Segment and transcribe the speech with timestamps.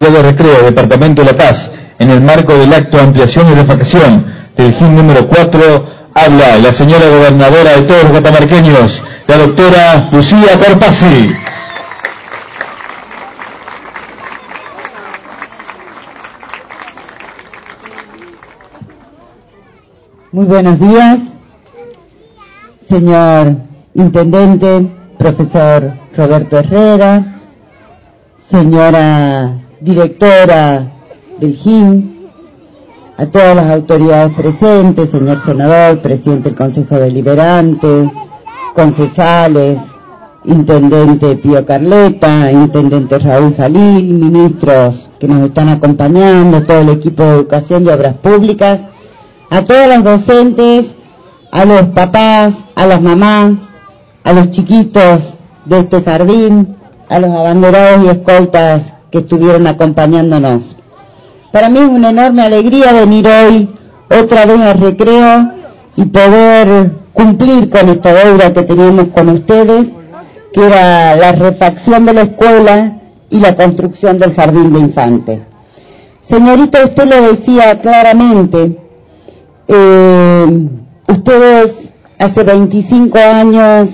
[0.00, 4.26] de Recreo, Departamento de La Paz, en el marco del acto de ampliación y refacción
[4.56, 10.56] del GIN número 4, habla la señora gobernadora de todos los catamarqueños, la doctora Lucía
[10.56, 11.32] Corpasi.
[20.30, 21.18] Muy buenos días,
[22.88, 23.56] señor
[23.94, 24.86] Intendente,
[25.18, 27.40] profesor Roberto Herrera,
[28.48, 30.92] señora directora
[31.38, 32.18] del GIM,
[33.16, 38.10] a todas las autoridades presentes, señor senador, presidente del Consejo Deliberante,
[38.74, 39.78] concejales,
[40.44, 47.30] intendente Pío Carleta, intendente Raúl Jalil, ministros que nos están acompañando, todo el equipo de
[47.30, 48.80] educación y obras públicas,
[49.50, 50.94] a todos los docentes,
[51.50, 53.54] a los papás, a las mamás,
[54.22, 56.76] a los chiquitos de este jardín,
[57.08, 60.76] a los abanderados y escoltas que estuvieron acompañándonos.
[61.52, 63.68] Para mí es una enorme alegría venir hoy
[64.10, 65.50] otra vez al recreo
[65.96, 69.88] y poder cumplir con esta deuda que teníamos con ustedes,
[70.52, 73.00] que era la refacción de la escuela
[73.30, 75.40] y la construcción del jardín de infantes.
[76.22, 78.78] Señorita, usted lo decía claramente,
[79.66, 80.68] eh,
[81.08, 81.74] ustedes
[82.18, 83.90] hace 25 años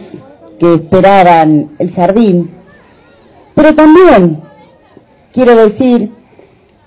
[0.59, 2.51] que esperaban el jardín,
[3.55, 4.44] pero también
[5.35, 6.13] quiero decir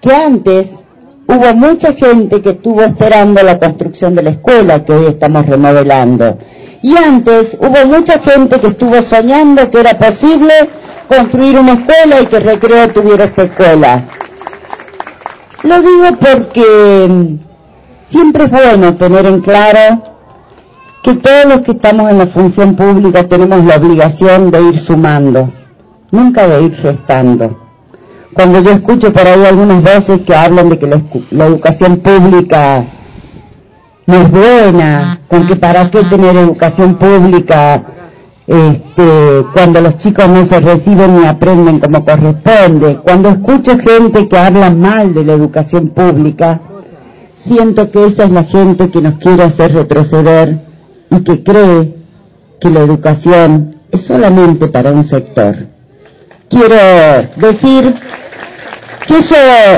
[0.02, 0.70] que antes
[1.28, 6.38] hubo mucha gente que estuvo esperando la construcción de la escuela que hoy estamos remodelando.
[6.82, 10.54] Y antes hubo mucha gente que estuvo soñando que era posible
[11.10, 14.06] construir una escuela y que Recreo tuviera esta escuela.
[15.64, 17.38] Lo digo porque
[18.10, 20.04] siempre es bueno tener en claro
[21.04, 25.52] que todos los que estamos en la función pública tenemos la obligación de ir sumando,
[26.12, 27.67] nunca de ir restando
[28.38, 32.86] cuando yo escucho por ahí algunas voces que hablan de que la, educación pública
[34.06, 37.84] no es buena, con que para qué tener educación pública
[38.46, 44.38] este, cuando los chicos no se reciben ni aprenden como corresponde, cuando escucho gente que
[44.38, 46.62] habla mal de la educación pública,
[47.34, 50.60] siento que esa es la gente que nos quiere hacer retroceder
[51.10, 51.96] y que cree
[52.62, 55.56] que la educación es solamente para un sector.
[56.50, 56.76] Quiero
[57.36, 57.94] decir
[59.08, 59.36] que eso,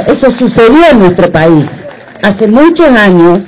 [0.08, 1.70] eso sucedió en nuestro país.
[2.22, 3.44] Hace muchos años,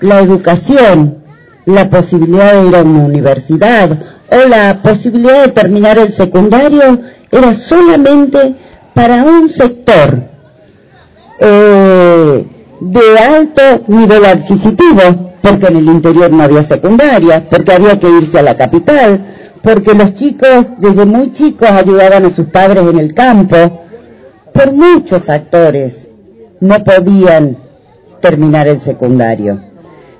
[0.00, 1.18] la educación,
[1.64, 3.98] la posibilidad de ir a una universidad
[4.30, 7.00] o la posibilidad de terminar el secundario
[7.30, 8.54] era solamente
[8.94, 10.22] para un sector
[11.38, 12.44] eh,
[12.80, 18.38] de alto nivel adquisitivo, porque en el interior no había secundaria, porque había que irse
[18.38, 19.24] a la capital,
[19.62, 23.85] porque los chicos desde muy chicos ayudaban a sus padres en el campo,
[24.56, 25.98] por muchos factores
[26.60, 27.58] no podían
[28.20, 29.60] terminar el secundario.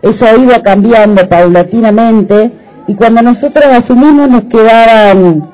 [0.03, 2.53] Eso ha ido cambiando paulatinamente
[2.87, 5.49] y cuando nosotros asumimos nos quedaban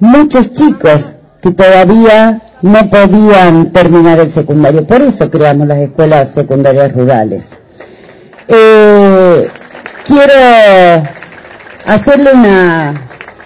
[0.00, 4.86] muchos chicos que todavía no podían terminar el secundario.
[4.86, 7.50] Por eso creamos las escuelas secundarias rurales.
[8.48, 9.48] Eh,
[10.06, 10.32] quiero
[11.86, 12.94] hacerle una,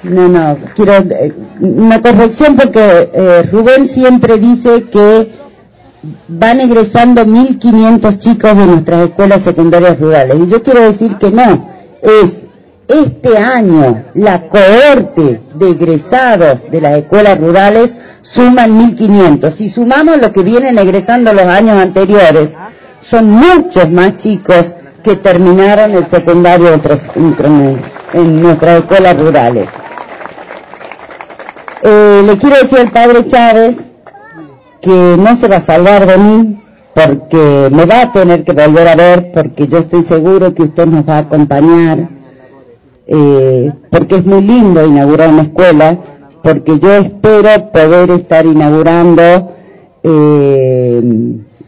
[0.03, 5.33] no, no, quiero eh, una corrección porque eh, Rubén siempre dice que
[6.29, 10.37] van egresando 1.500 chicos de nuestras escuelas secundarias rurales.
[10.39, 11.69] Y yo quiero decir que no,
[12.01, 12.47] es
[12.87, 19.51] este año la cohorte de egresados de las escuelas rurales suman 1.500.
[19.51, 22.55] Si sumamos lo que vienen egresando los años anteriores,
[23.03, 29.69] son muchos más chicos que terminaron el secundario en nuestras escuelas rurales.
[31.91, 33.93] Eh, le quiero decir al padre Chávez
[34.83, 36.61] que no se va a salvar de mí
[36.95, 40.85] porque me va a tener que volver a ver porque yo estoy seguro que usted
[40.85, 42.11] nos va a acompañar
[43.07, 45.97] eh, porque es muy lindo inaugurar una escuela
[46.43, 49.53] porque yo espero poder estar inaugurando
[50.03, 51.03] eh,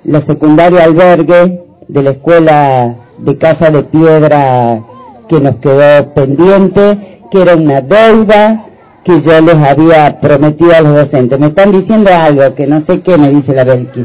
[0.05, 4.83] la secundaria albergue de la escuela de Casa de Piedra
[5.31, 8.67] que nos quedó pendiente, que era una deuda
[9.05, 11.39] que yo les había prometido a los docentes.
[11.39, 14.05] Me están diciendo algo que no sé qué me dice la Belki.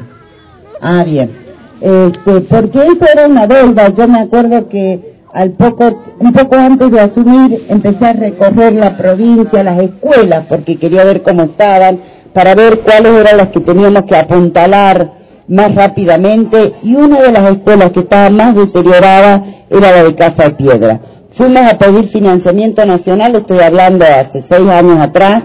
[0.81, 1.31] Ah, bien.
[1.81, 3.89] Este, porque eso era una deuda.
[3.89, 8.95] Yo me acuerdo que al poco, un poco antes de asumir, empecé a recorrer la
[8.95, 11.99] provincia, las escuelas, porque quería ver cómo estaban,
[12.33, 15.11] para ver cuáles eran las que teníamos que apuntalar
[15.47, 20.43] más rápidamente, y una de las escuelas que estaba más deteriorada era la de Casa
[20.43, 21.01] de Piedra.
[21.35, 25.43] Fuimos a pedir financiamiento nacional, estoy hablando hace seis años atrás,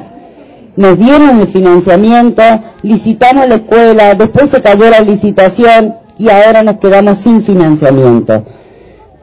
[0.76, 2.42] nos dieron el financiamiento,
[2.82, 8.44] licitamos la escuela, después se cayó la licitación y ahora nos quedamos sin financiamiento.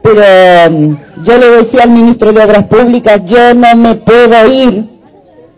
[0.02, 0.20] Pero
[0.70, 4.90] mm, yo le decía al ministro de Obras Públicas, yo no me puedo ir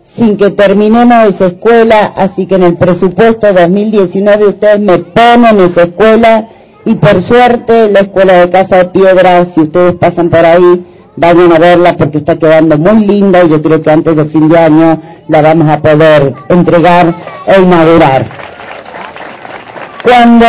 [0.05, 5.83] sin que terminemos esa escuela, así que en el presupuesto 2019 ustedes me ponen esa
[5.83, 6.47] escuela
[6.85, 10.85] y por suerte la escuela de Casa de Piedra, si ustedes pasan por ahí,
[11.21, 14.49] vayan a verla porque está quedando muy linda y yo creo que antes de fin
[14.49, 17.13] de año la vamos a poder entregar
[17.45, 18.25] e inaugurar.
[20.03, 20.45] Cuando,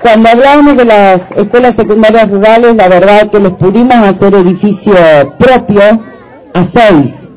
[0.00, 4.94] cuando hablábamos de las escuelas secundarias rurales, la verdad es que les pudimos hacer edificio
[5.38, 5.82] propio
[6.54, 7.28] a seis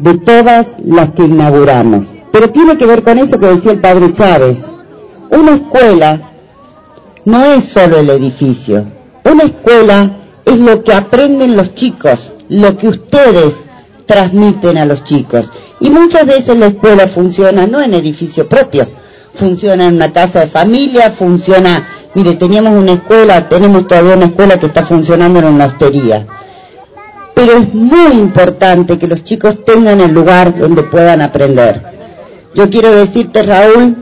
[0.00, 2.06] de todas las que inauguramos.
[2.32, 4.64] Pero tiene que ver con eso que decía el padre Chávez.
[5.30, 6.32] Una escuela
[7.24, 8.84] no es solo el edificio.
[9.24, 13.54] Una escuela es lo que aprenden los chicos, lo que ustedes
[14.06, 15.50] transmiten a los chicos.
[15.80, 18.86] Y muchas veces la escuela funciona no en edificio propio,
[19.34, 24.58] funciona en una casa de familia, funciona, mire, teníamos una escuela, tenemos todavía una escuela
[24.58, 26.26] que está funcionando en una hostería.
[27.34, 31.82] Pero es muy importante que los chicos tengan el lugar donde puedan aprender.
[32.54, 33.96] Yo quiero decirte, Raúl,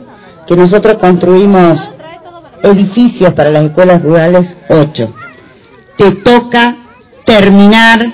[0.47, 1.81] que nosotros construimos
[2.63, 5.15] edificios para las escuelas rurales, ocho.
[5.97, 6.77] Te toca
[7.25, 8.13] terminar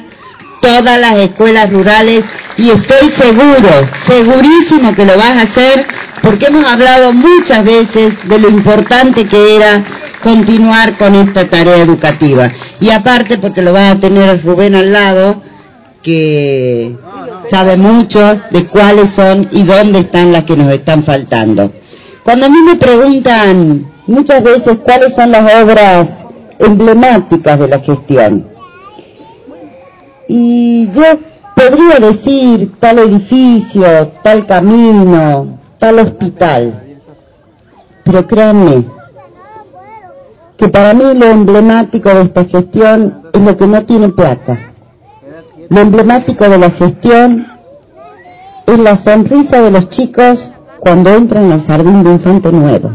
[0.60, 2.24] todas las escuelas rurales
[2.56, 3.68] y estoy seguro,
[4.06, 5.86] segurísimo que lo vas a hacer
[6.22, 9.82] porque hemos hablado muchas veces de lo importante que era
[10.22, 12.50] continuar con esta tarea educativa.
[12.80, 15.40] Y aparte porque lo va a tener Rubén al lado,
[16.02, 16.96] que
[17.50, 21.72] sabe mucho de cuáles son y dónde están las que nos están faltando.
[22.24, 26.08] Cuando a mí me preguntan muchas veces cuáles son las obras
[26.58, 28.46] emblemáticas de la gestión,
[30.28, 31.02] y yo
[31.54, 37.00] podría decir tal edificio, tal camino, tal hospital,
[38.04, 38.84] pero créanme,
[40.56, 44.58] que para mí lo emblemático de esta gestión es lo que no tiene plata.
[45.68, 47.46] Lo emblemático de la gestión
[48.66, 50.50] es la sonrisa de los chicos
[50.80, 52.90] cuando entran al jardín de infante nuevo.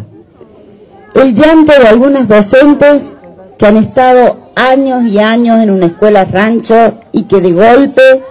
[1.16, 3.16] El llanto de algunas docentes
[3.58, 8.24] que han estado años y años en una escuela rancho y que de golpe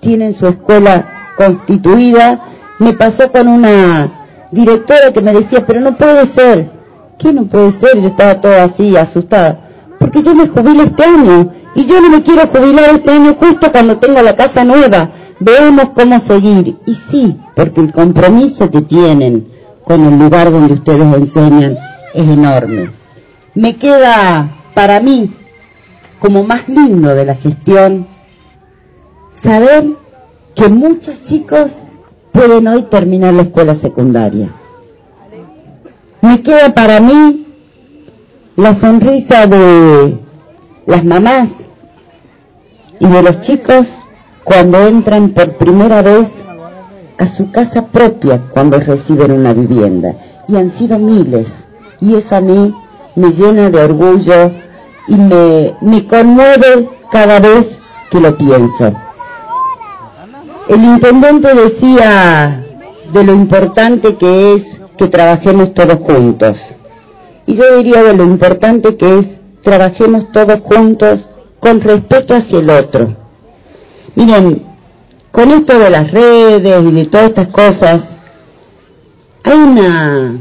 [0.00, 2.40] tienen su escuela constituida.
[2.78, 6.70] Me pasó con una directora que me decía, pero no puede ser,
[7.18, 8.00] ¿Qué no puede ser?
[8.00, 9.60] Yo estaba toda así, asustada.
[9.98, 11.50] Porque yo me jubilo este año.
[11.74, 15.10] Y yo no me quiero jubilar este año justo cuando tenga la casa nueva.
[15.40, 16.78] Veamos cómo seguir.
[16.86, 19.46] Y sí, porque el compromiso que tienen
[19.84, 21.76] con el lugar donde ustedes enseñan
[22.12, 22.90] es enorme.
[23.54, 25.32] Me queda para mí,
[26.20, 28.06] como más lindo de la gestión,
[29.32, 29.96] saber
[30.54, 31.72] que muchos chicos
[32.30, 34.50] pueden hoy terminar la escuela secundaria
[36.26, 37.46] me queda para mí
[38.56, 40.18] la sonrisa de
[40.86, 41.50] las mamás
[42.98, 43.86] y de los chicos
[44.42, 46.28] cuando entran por primera vez
[47.18, 50.16] a su casa propia cuando reciben una vivienda.
[50.48, 51.48] Y han sido miles.
[52.00, 52.74] Y eso a mí
[53.14, 54.52] me llena de orgullo
[55.08, 57.78] y me, me conmueve cada vez
[58.10, 58.92] que lo pienso.
[60.68, 62.64] El intendente decía
[63.12, 64.64] de lo importante que es
[64.98, 66.58] que trabajemos todos juntos.
[67.46, 69.26] Y yo diría de lo importante que es
[69.62, 71.28] trabajemos todos juntos
[71.60, 73.14] con respeto hacia el otro.
[74.14, 74.64] Miren,
[75.30, 78.16] con esto de las redes y de todas estas cosas,
[79.44, 80.38] hay una,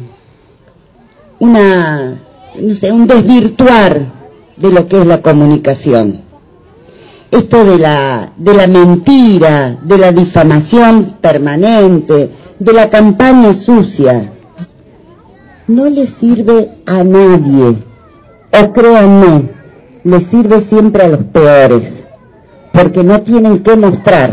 [1.40, 2.22] una,
[2.60, 4.15] no sé, un desvirtuar
[4.58, 6.22] de lo que es la comunicación.
[7.32, 14.32] Esto de la, de la mentira, de la difamación permanente, de la campaña sucia
[15.68, 17.76] no le sirve a nadie,
[18.52, 19.50] o créanme,
[20.04, 22.04] le sirve siempre a los peores,
[22.72, 24.32] porque no tienen que mostrar.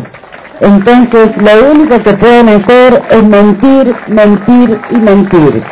[0.61, 5.63] Entonces, lo único que pueden hacer es mentir, mentir y mentir.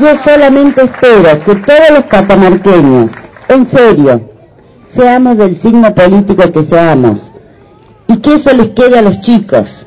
[0.00, 3.12] Yo solamente espero que todos los catamarqueños,
[3.48, 4.30] en serio,
[4.84, 7.30] seamos del signo político que seamos,
[8.08, 9.86] y que eso les quede a los chicos.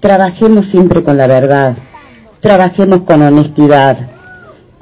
[0.00, 1.76] Trabajemos siempre con la verdad
[2.40, 3.98] trabajemos con honestidad,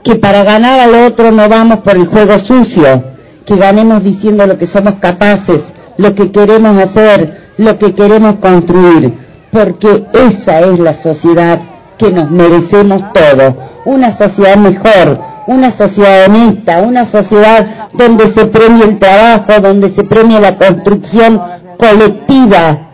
[0.02, 3.04] que para ganar al otro no vamos por el juego sucio,
[3.44, 9.12] que ganemos diciendo lo que somos capaces, lo que queremos hacer, lo que queremos construir,
[9.50, 11.60] porque esa es la sociedad
[11.98, 18.84] que nos merecemos todos, una sociedad mejor, una sociedad honesta, una sociedad donde se premie
[18.84, 21.40] el trabajo, donde se premie la construcción
[21.78, 22.90] colectiva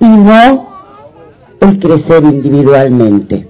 [0.00, 0.68] y no
[1.60, 3.48] el crecer individualmente.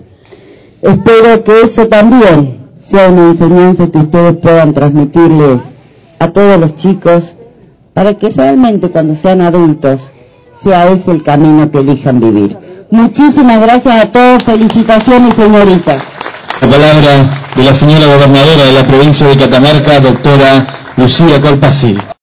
[0.82, 5.60] Espero que eso también sea una enseñanza que ustedes puedan transmitirles
[6.18, 7.34] a todos los chicos
[7.92, 10.10] para que realmente cuando sean adultos
[10.62, 12.65] sea ese el camino que elijan vivir.
[12.90, 15.97] Muchísimas gracias a todos, felicitaciones señorita.
[16.61, 20.66] La palabra de la señora gobernadora de la provincia de Catamarca, doctora
[20.97, 21.97] Lucía Corpasi.